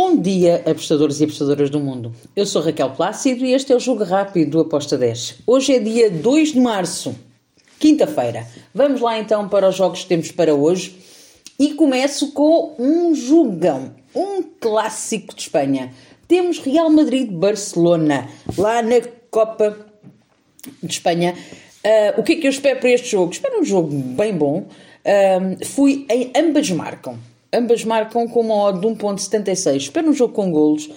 [0.00, 2.14] Bom dia, apostadores e apostadoras do mundo.
[2.36, 5.40] Eu sou Raquel Plácido e este é o Jogo Rápido do Aposta 10.
[5.44, 7.16] Hoje é dia 2 de março,
[7.80, 8.46] quinta-feira.
[8.72, 10.96] Vamos lá então para os jogos que temos para hoje
[11.58, 15.92] e começo com um jogão, um clássico de Espanha.
[16.28, 19.00] Temos Real Madrid-Barcelona, lá na
[19.32, 19.76] Copa
[20.80, 21.34] de Espanha.
[21.84, 23.32] Uh, o que é que eu espero para este jogo?
[23.32, 24.58] Espero um jogo bem bom.
[25.04, 27.18] Uh, fui em ambas marcam
[27.52, 29.76] ambas marcam com uma odd de 1.76.
[29.76, 30.90] Espero um jogo com golos.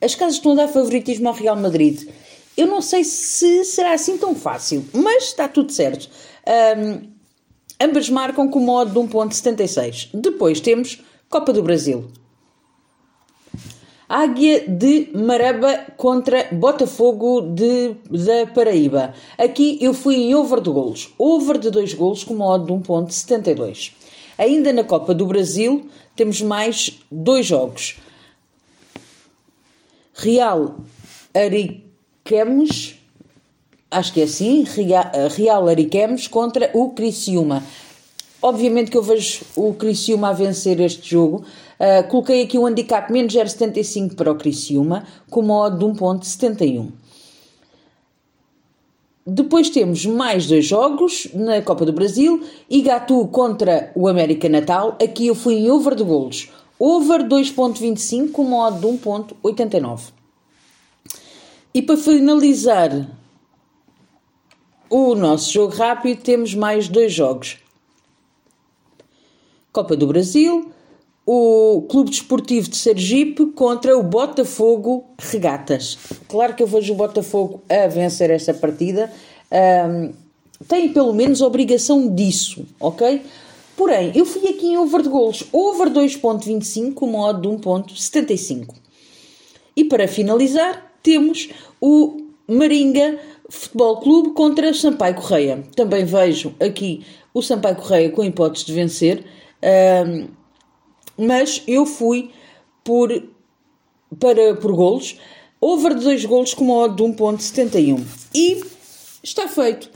[0.00, 2.08] As casas estão a dar favoritismo ao Real Madrid.
[2.56, 6.08] Eu não sei se será assim tão fácil, mas está tudo certo.
[6.76, 7.08] Um,
[7.80, 10.10] ambas marcam com uma odd de 1.76.
[10.12, 12.10] Depois temos Copa do Brasil.
[14.08, 19.12] Águia de Maraba contra Botafogo de, da Paraíba.
[19.36, 21.12] Aqui eu fui em over de golos.
[21.18, 23.92] Over de 2 golos com uma odd de 1.72.
[24.38, 27.96] Ainda na Copa do Brasil, temos mais dois jogos.
[30.14, 30.76] Real
[31.34, 32.94] Ariquemes,
[33.90, 34.64] acho que é assim,
[35.34, 37.64] Real Ariquemes contra o Criciúma.
[38.40, 41.44] Obviamente que eu vejo o Criciúma a vencer este jogo.
[41.78, 46.88] Uh, coloquei aqui o handicap menos 0,75 para o Criciúma, com uma odd de 1,71.
[49.30, 52.42] Depois temos mais dois jogos na Copa do Brasil.
[52.70, 54.96] Igatu contra o América Natal.
[55.02, 56.48] Aqui eu fui em over de golos.
[56.78, 60.12] Over 2.25 com modo de 1.89.
[61.74, 63.06] E para finalizar
[64.88, 67.58] o nosso jogo rápido, temos mais dois jogos.
[69.70, 70.72] Copa do Brasil,
[71.30, 75.98] o Clube Desportivo de Sergipe contra o Botafogo Regatas.
[76.26, 79.12] Claro que eu vejo o Botafogo a vencer esta partida.
[79.52, 80.10] Um,
[80.66, 83.20] tem pelo menos obrigação disso, ok?
[83.76, 85.44] Porém, eu fui aqui em over de golos.
[85.52, 88.74] Over 2.25, modo de 1.75.
[89.76, 93.18] E para finalizar, temos o Maringa
[93.50, 95.62] Futebol Clube contra Sampaio Correia.
[95.76, 97.04] Também vejo aqui
[97.34, 99.26] o Sampaio Correia com hipótese de vencer.
[99.62, 100.37] Um,
[101.18, 102.30] mas eu fui
[102.84, 103.10] por,
[104.18, 105.18] para, por golos,
[105.60, 108.02] over de 2 golos com uma odd de 1.71.
[108.34, 108.62] E
[109.22, 109.90] está feito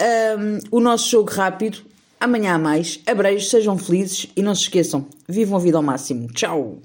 [0.00, 1.78] um, o nosso jogo rápido.
[2.18, 3.00] Amanhã há mais.
[3.06, 6.28] Abreijos, sejam felizes e não se esqueçam, vivam a vida ao máximo.
[6.32, 6.78] Tchau!